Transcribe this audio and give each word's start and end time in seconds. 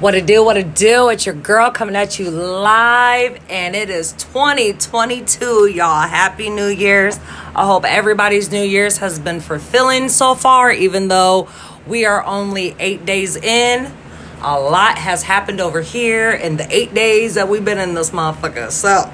What 0.00 0.12
to 0.12 0.22
do, 0.22 0.44
what 0.44 0.54
to 0.54 0.62
do. 0.62 1.08
It's 1.08 1.26
your 1.26 1.34
girl 1.34 1.72
coming 1.72 1.96
at 1.96 2.20
you 2.20 2.30
live, 2.30 3.36
and 3.50 3.74
it 3.74 3.90
is 3.90 4.12
2022, 4.12 5.66
y'all. 5.66 6.06
Happy 6.06 6.50
New 6.50 6.68
Year's. 6.68 7.18
I 7.52 7.66
hope 7.66 7.84
everybody's 7.84 8.52
New 8.52 8.62
Year's 8.62 8.98
has 8.98 9.18
been 9.18 9.40
fulfilling 9.40 10.08
so 10.08 10.36
far, 10.36 10.70
even 10.70 11.08
though 11.08 11.48
we 11.84 12.04
are 12.04 12.22
only 12.22 12.76
eight 12.78 13.06
days 13.06 13.34
in. 13.34 13.92
A 14.40 14.60
lot 14.60 14.98
has 14.98 15.24
happened 15.24 15.60
over 15.60 15.80
here 15.80 16.30
in 16.30 16.58
the 16.58 16.72
eight 16.72 16.94
days 16.94 17.34
that 17.34 17.48
we've 17.48 17.64
been 17.64 17.78
in 17.78 17.94
this 17.94 18.10
motherfucker. 18.12 18.70
So, 18.70 19.12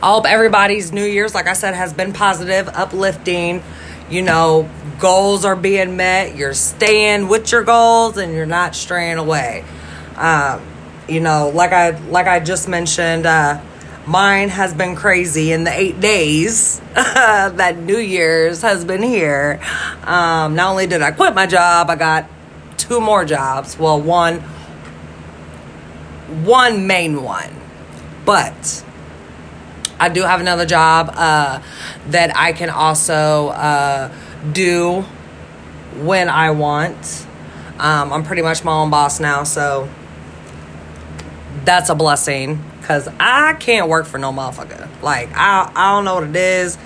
I 0.00 0.12
hope 0.12 0.26
everybody's 0.26 0.92
New 0.92 1.04
Year's, 1.04 1.34
like 1.34 1.48
I 1.48 1.54
said, 1.54 1.74
has 1.74 1.92
been 1.92 2.12
positive, 2.12 2.68
uplifting. 2.68 3.64
You 4.08 4.22
know, 4.22 4.70
goals 5.00 5.44
are 5.44 5.56
being 5.56 5.96
met. 5.96 6.36
You're 6.36 6.54
staying 6.54 7.28
with 7.28 7.50
your 7.50 7.64
goals, 7.64 8.16
and 8.16 8.32
you're 8.32 8.46
not 8.46 8.74
straying 8.74 9.18
away. 9.18 9.64
Um, 10.16 10.62
you 11.08 11.20
know, 11.20 11.50
like 11.54 11.72
I 11.72 11.90
like 12.08 12.26
I 12.26 12.40
just 12.40 12.68
mentioned, 12.68 13.26
uh, 13.26 13.60
mine 14.06 14.48
has 14.48 14.72
been 14.72 14.94
crazy 14.94 15.52
in 15.52 15.64
the 15.64 15.72
eight 15.72 16.00
days 16.00 16.80
that 16.94 17.76
New 17.78 17.98
Year's 17.98 18.62
has 18.62 18.84
been 18.84 19.02
here. 19.02 19.60
Um, 20.04 20.54
not 20.54 20.70
only 20.70 20.86
did 20.86 21.02
I 21.02 21.10
quit 21.10 21.34
my 21.34 21.46
job, 21.46 21.90
I 21.90 21.96
got 21.96 22.28
two 22.76 23.00
more 23.00 23.24
jobs. 23.24 23.78
Well, 23.78 24.00
one 24.00 24.40
one 26.44 26.86
main 26.86 27.22
one, 27.22 27.54
but 28.24 28.84
I 29.98 30.08
do 30.08 30.22
have 30.22 30.40
another 30.40 30.66
job 30.66 31.10
uh, 31.14 31.62
that 32.08 32.36
I 32.36 32.52
can 32.52 32.70
also 32.70 33.48
uh, 33.48 34.12
do 34.52 35.02
when 36.00 36.28
I 36.28 36.50
want. 36.50 37.26
Um, 37.78 38.12
I'm 38.12 38.22
pretty 38.22 38.42
much 38.42 38.64
my 38.64 38.72
own 38.72 38.90
boss 38.90 39.20
now, 39.20 39.44
so 39.44 39.88
that's 41.64 41.88
a 41.88 41.94
blessing 41.94 42.62
because 42.80 43.08
I 43.18 43.54
can't 43.54 43.88
work 43.88 44.06
for 44.06 44.18
no 44.18 44.32
motherfucker. 44.32 44.88
Like, 45.02 45.30
I, 45.34 45.70
I 45.74 45.92
don't 45.92 46.04
know 46.04 46.14
what 46.14 46.24
it 46.24 46.36
is. 46.36 46.78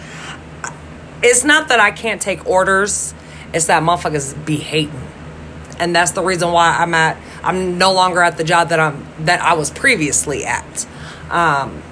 It's 1.22 1.44
not 1.44 1.68
that 1.68 1.80
I 1.80 1.90
can't 1.90 2.22
take 2.22 2.46
orders, 2.46 3.14
it's 3.52 3.66
that 3.66 3.82
motherfuckers 3.82 4.44
be 4.46 4.56
hating. 4.56 5.08
And 5.78 5.94
that's 5.96 6.12
the 6.12 6.22
reason 6.22 6.52
why 6.52 6.76
I'm 6.78 6.94
at, 6.94 7.16
I'm 7.42 7.78
no 7.78 7.92
longer 7.92 8.22
at 8.22 8.36
the 8.36 8.44
job 8.44 8.68
that 8.68 8.80
I'm, 8.80 9.06
that 9.24 9.40
I 9.40 9.54
was 9.54 9.70
previously 9.70 10.44
at. 10.44 10.86
Um, 11.30 11.82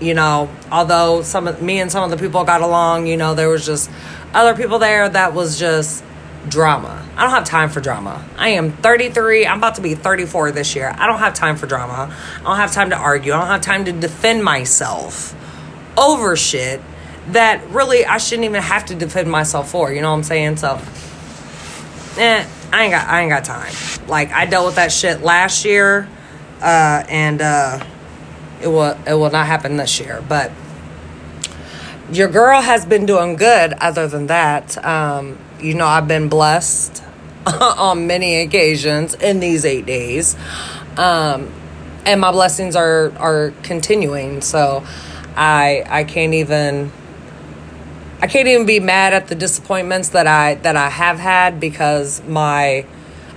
you 0.00 0.14
know 0.14 0.50
although 0.70 1.22
some 1.22 1.48
of 1.48 1.62
me 1.62 1.80
and 1.80 1.90
some 1.90 2.04
of 2.04 2.10
the 2.10 2.16
people 2.16 2.44
got 2.44 2.60
along 2.60 3.06
you 3.06 3.16
know 3.16 3.34
there 3.34 3.48
was 3.48 3.64
just 3.64 3.90
other 4.34 4.54
people 4.54 4.78
there 4.78 5.08
that 5.08 5.32
was 5.32 5.58
just 5.58 6.04
drama. 6.48 7.04
I 7.16 7.22
don't 7.22 7.30
have 7.30 7.44
time 7.44 7.70
for 7.70 7.80
drama. 7.80 8.24
I 8.36 8.50
am 8.50 8.72
33 8.72 9.46
i'm 9.46 9.58
about 9.58 9.76
to 9.76 9.80
be 9.80 9.94
34 9.94 10.52
this 10.52 10.74
year. 10.74 10.94
I 10.96 11.06
don't 11.06 11.18
have 11.18 11.34
time 11.34 11.56
for 11.56 11.66
drama. 11.66 12.14
I 12.40 12.42
don't 12.42 12.56
have 12.56 12.72
time 12.72 12.90
to 12.90 12.96
argue. 12.96 13.32
I 13.32 13.38
don't 13.38 13.48
have 13.48 13.62
time 13.62 13.84
to 13.86 13.92
defend 13.92 14.44
myself 14.44 15.34
over 15.96 16.36
shit 16.36 16.80
that 17.28 17.66
really 17.70 18.04
i 18.04 18.18
shouldn't 18.18 18.44
even 18.44 18.62
have 18.62 18.84
to 18.84 18.94
defend 18.94 19.28
myself 19.30 19.70
for 19.70 19.92
you 19.92 20.00
know 20.00 20.10
what 20.10 20.18
i'm 20.18 20.22
saying? 20.22 20.56
So 20.56 20.80
eh, 22.18 22.46
i 22.72 22.82
ain't 22.84 22.92
got 22.92 23.08
i 23.08 23.22
ain't 23.22 23.30
got 23.30 23.44
time. 23.44 23.72
Like 24.06 24.30
i 24.32 24.46
dealt 24.46 24.66
with 24.66 24.76
that 24.76 24.92
shit 24.92 25.22
last 25.22 25.64
year 25.64 26.08
uh, 26.60 27.04
and 27.08 27.42
uh 27.42 27.84
it 28.62 28.68
will 28.68 28.96
it 29.06 29.14
will 29.14 29.30
not 29.30 29.46
happen 29.46 29.76
this 29.76 30.00
year 30.00 30.22
but 30.28 30.50
your 32.10 32.28
girl 32.28 32.60
has 32.60 32.86
been 32.86 33.04
doing 33.04 33.34
good 33.36 33.72
other 33.74 34.06
than 34.06 34.28
that. 34.28 34.82
Um, 34.84 35.38
you 35.60 35.74
know 35.74 35.86
i've 35.86 36.06
been 36.06 36.28
blessed 36.28 37.02
on 37.46 38.06
many 38.06 38.42
occasions 38.42 39.14
in 39.14 39.40
these 39.40 39.64
eight 39.64 39.86
days. 39.86 40.36
Um, 40.96 41.52
and 42.04 42.20
my 42.20 42.30
blessings 42.30 42.76
are 42.76 43.12
are 43.18 43.52
continuing. 43.62 44.40
So 44.40 44.84
i 45.36 45.84
i 45.86 46.04
can't 46.04 46.32
even 46.34 46.90
i 48.22 48.26
can't 48.26 48.48
even 48.48 48.64
be 48.66 48.80
mad 48.80 49.12
at 49.12 49.28
the 49.28 49.34
disappointments 49.34 50.10
that 50.10 50.26
i 50.26 50.54
that 50.54 50.76
i 50.76 50.88
have 50.88 51.18
had 51.18 51.60
because 51.60 52.22
my 52.22 52.86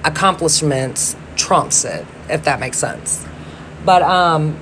accomplishments 0.06 1.18
trumps 1.35 1.84
it 1.84 2.06
if 2.29 2.44
that 2.46 2.59
makes 2.59 2.78
sense. 2.78 3.25
But 3.84 4.02
um 4.02 4.59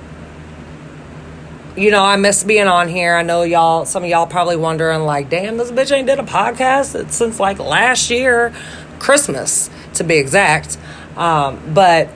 you 1.78 1.90
know, 1.90 2.04
I 2.04 2.16
miss 2.16 2.44
being 2.44 2.66
on 2.66 2.88
here. 2.88 3.14
I 3.14 3.22
know 3.22 3.42
y'all, 3.42 3.84
some 3.84 4.02
of 4.02 4.10
y'all 4.10 4.26
probably 4.26 4.56
wondering, 4.56 5.02
like, 5.02 5.30
damn, 5.30 5.56
this 5.56 5.70
bitch 5.70 5.92
ain't 5.92 6.06
did 6.06 6.18
a 6.18 6.24
podcast 6.24 7.10
since 7.10 7.38
like 7.38 7.58
last 7.58 8.10
year, 8.10 8.52
Christmas 8.98 9.70
to 9.94 10.04
be 10.04 10.16
exact. 10.16 10.76
Um, 11.16 11.74
but 11.74 12.08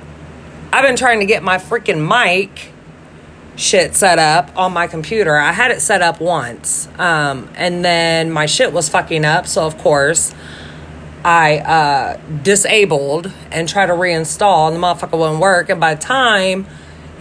I've 0.73 0.84
been 0.84 0.97
trying 0.97 1.21
to 1.21 1.27
get 1.27 1.43
my 1.43 1.59
freaking 1.59 2.06
mic 2.06 2.73
shit 3.56 3.95
set 3.95 4.19
up 4.19 4.56
on 4.56 4.73
my 4.73 4.87
computer. 4.87 5.37
I 5.37 5.53
had 5.53 5.71
it 5.71 5.81
set 5.81 6.03
up 6.03 6.21
once, 6.21 6.89
um, 6.99 7.49
and 7.55 7.84
then 7.84 8.31
my 8.31 8.47
shit 8.47 8.73
was 8.73 8.89
fucking 8.89 9.25
up. 9.25 9.47
So, 9.47 9.67
of 9.67 9.79
course, 9.79 10.34
I 11.25 11.59
uh, 11.59 12.21
disabled 12.43 13.31
and 13.50 13.69
tried 13.69 13.87
to 13.87 13.93
reinstall, 13.93 14.69
and 14.69 14.77
the 14.77 14.81
motherfucker 14.81 15.19
wouldn't 15.19 15.41
work. 15.41 15.69
And 15.69 15.81
by 15.81 15.94
the 15.94 16.00
time 16.00 16.67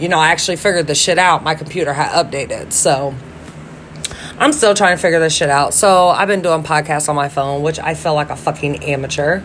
you 0.02 0.08
know, 0.08 0.18
I 0.18 0.30
actually 0.30 0.56
figured 0.56 0.88
the 0.88 0.96
shit 0.96 1.16
out. 1.16 1.44
My 1.44 1.54
computer 1.54 1.92
had 1.92 2.10
updated. 2.10 2.72
So 2.72 3.14
I'm 4.36 4.52
still 4.52 4.74
trying 4.74 4.96
to 4.96 5.00
figure 5.00 5.20
this 5.20 5.32
shit 5.32 5.48
out. 5.48 5.74
So 5.74 6.08
I've 6.08 6.26
been 6.26 6.42
doing 6.42 6.64
podcasts 6.64 7.08
on 7.08 7.14
my 7.14 7.28
phone, 7.28 7.62
which 7.62 7.78
I 7.78 7.94
feel 7.94 8.14
like 8.14 8.28
a 8.28 8.34
fucking 8.34 8.82
amateur. 8.82 9.44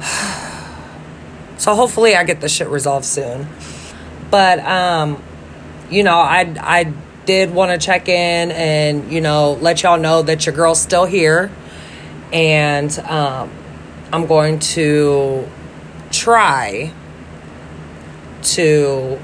so 1.58 1.76
hopefully 1.76 2.16
I 2.16 2.24
get 2.24 2.40
this 2.40 2.52
shit 2.52 2.66
resolved 2.66 3.04
soon. 3.04 3.46
But 4.32 4.58
um, 4.58 5.22
you 5.90 6.02
know, 6.02 6.16
I 6.16 6.52
I 6.58 6.92
did 7.24 7.54
want 7.54 7.70
to 7.70 7.78
check 7.86 8.08
in 8.08 8.50
and, 8.50 9.12
you 9.12 9.20
know, 9.20 9.52
let 9.60 9.84
y'all 9.84 10.00
know 10.00 10.22
that 10.22 10.44
your 10.44 10.56
girl's 10.56 10.80
still 10.80 11.04
here. 11.04 11.52
And 12.32 12.98
um, 12.98 13.48
I'm 14.12 14.26
going 14.26 14.58
to 14.58 15.48
try 16.10 16.92
to 18.42 19.18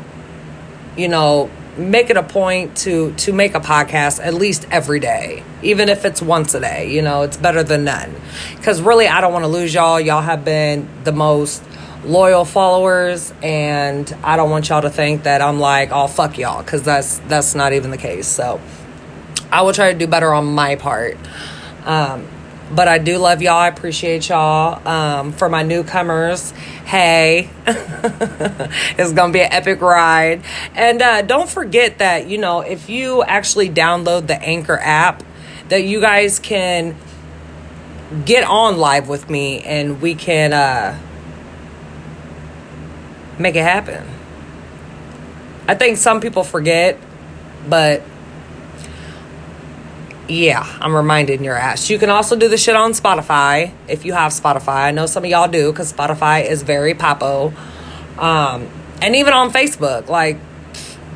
you 0.96 1.08
know 1.08 1.50
make 1.76 2.08
it 2.08 2.16
a 2.16 2.22
point 2.22 2.76
to 2.76 3.12
to 3.14 3.32
make 3.32 3.54
a 3.54 3.60
podcast 3.60 4.24
at 4.24 4.32
least 4.32 4.66
every 4.70 4.98
day 4.98 5.42
even 5.62 5.88
if 5.88 6.04
it's 6.04 6.22
once 6.22 6.54
a 6.54 6.60
day 6.60 6.90
you 6.90 7.02
know 7.02 7.22
it's 7.22 7.36
better 7.36 7.62
than 7.62 7.84
none. 7.84 8.14
Because 8.56 8.80
really 8.80 9.08
i 9.08 9.20
don't 9.20 9.32
want 9.32 9.44
to 9.44 9.48
lose 9.48 9.74
y'all. 9.74 10.00
Y'all 10.00 10.22
have 10.22 10.44
been 10.44 10.88
the 11.04 11.12
most 11.12 11.62
loyal 12.04 12.44
followers 12.44 13.32
and 13.42 14.16
i 14.22 14.36
don't 14.36 14.50
want 14.50 14.68
y'all 14.68 14.82
to 14.82 14.90
think 14.90 15.24
that 15.24 15.42
i'm 15.42 15.58
like 15.58 15.90
oh 15.90 16.06
fuck 16.06 16.38
y'all 16.38 16.62
because 16.62 16.82
that's 16.82 17.18
that's 17.20 17.54
not 17.54 17.72
even 17.72 17.90
the 17.90 17.98
case. 17.98 18.26
So 18.26 18.60
i 19.50 19.62
will 19.62 19.72
try 19.72 19.92
to 19.92 19.98
do 19.98 20.06
better 20.06 20.32
on 20.32 20.46
my 20.46 20.76
part. 20.76 21.18
Um, 21.84 22.26
but 22.74 22.88
I 22.88 22.98
do 22.98 23.18
love 23.18 23.42
y'all. 23.42 23.54
I 23.54 23.68
appreciate 23.68 24.28
y'all. 24.28 24.86
Um, 24.86 25.32
for 25.32 25.48
my 25.48 25.62
newcomers, 25.62 26.50
hey, 26.84 27.50
it's 27.66 29.12
gonna 29.12 29.32
be 29.32 29.40
an 29.40 29.52
epic 29.52 29.80
ride. 29.80 30.42
And 30.74 31.00
uh, 31.00 31.22
don't 31.22 31.48
forget 31.48 31.98
that 31.98 32.26
you 32.28 32.38
know 32.38 32.60
if 32.60 32.88
you 32.88 33.22
actually 33.22 33.70
download 33.70 34.26
the 34.26 34.40
Anchor 34.42 34.78
app, 34.78 35.22
that 35.68 35.84
you 35.84 36.00
guys 36.00 36.38
can 36.38 36.96
get 38.24 38.44
on 38.44 38.78
live 38.78 39.08
with 39.08 39.28
me 39.28 39.60
and 39.62 40.00
we 40.00 40.14
can 40.14 40.52
uh, 40.52 40.98
make 43.38 43.54
it 43.54 43.62
happen. 43.62 44.06
I 45.68 45.74
think 45.74 45.98
some 45.98 46.20
people 46.20 46.44
forget, 46.44 46.98
but 47.68 48.02
yeah, 50.28 50.64
I'm 50.80 50.94
reminding 50.94 51.44
your 51.44 51.56
ass. 51.56 51.88
You 51.88 51.98
can 51.98 52.10
also 52.10 52.36
do 52.36 52.48
the 52.48 52.56
shit 52.56 52.74
on 52.74 52.92
Spotify 52.92 53.72
if 53.88 54.04
you 54.04 54.12
have 54.12 54.32
Spotify. 54.32 54.86
I 54.86 54.90
know 54.90 55.06
some 55.06 55.24
of 55.24 55.30
y'all 55.30 55.48
do 55.48 55.70
because 55.72 55.92
Spotify 55.92 56.44
is 56.44 56.62
very 56.62 56.94
popo. 56.94 57.52
Um, 58.18 58.68
and 59.00 59.14
even 59.16 59.32
on 59.32 59.52
Facebook, 59.52 60.08
like, 60.08 60.38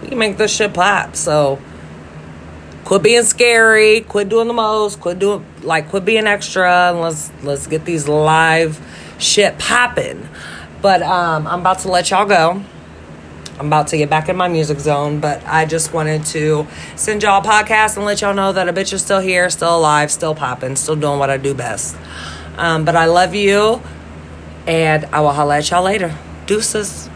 we 0.02 0.14
make 0.14 0.36
this 0.36 0.54
shit 0.54 0.74
pop. 0.74 1.16
So, 1.16 1.60
quit 2.84 3.02
being 3.02 3.24
scary, 3.24 4.02
quit 4.02 4.28
doing 4.28 4.48
the 4.48 4.54
most, 4.54 5.00
quit 5.00 5.18
doing, 5.18 5.44
like, 5.62 5.88
quit 5.88 6.04
being 6.04 6.26
extra, 6.26 6.90
and 6.90 7.00
let's, 7.00 7.32
let's 7.42 7.66
get 7.66 7.84
these 7.84 8.06
live 8.06 8.78
shit 9.18 9.58
popping. 9.58 10.28
But 10.82 11.02
um, 11.02 11.46
I'm 11.46 11.60
about 11.60 11.80
to 11.80 11.88
let 11.90 12.10
y'all 12.10 12.26
go. 12.26 12.62
I'm 13.60 13.66
about 13.66 13.88
to 13.88 13.98
get 13.98 14.08
back 14.08 14.30
in 14.30 14.36
my 14.36 14.48
music 14.48 14.78
zone, 14.78 15.20
but 15.20 15.42
I 15.44 15.66
just 15.66 15.92
wanted 15.92 16.24
to 16.26 16.66
send 16.96 17.22
y'all 17.22 17.42
a 17.42 17.46
podcast 17.46 17.98
and 17.98 18.06
let 18.06 18.22
y'all 18.22 18.32
know 18.32 18.54
that 18.54 18.70
a 18.70 18.72
bitch 18.72 18.94
is 18.94 19.02
still 19.02 19.20
here, 19.20 19.50
still 19.50 19.76
alive, 19.76 20.10
still 20.10 20.34
popping, 20.34 20.76
still 20.76 20.96
doing 20.96 21.18
what 21.18 21.28
I 21.28 21.36
do 21.36 21.52
best. 21.52 21.94
Um, 22.56 22.86
but 22.86 22.96
I 22.96 23.04
love 23.04 23.34
you, 23.34 23.82
and 24.66 25.04
I 25.12 25.20
will 25.20 25.32
holla 25.32 25.58
at 25.58 25.70
y'all 25.70 25.82
later. 25.82 26.16
Deuces. 26.46 27.09